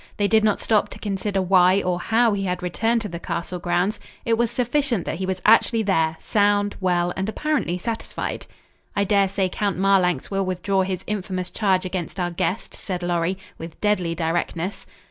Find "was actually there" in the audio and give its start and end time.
5.27-6.17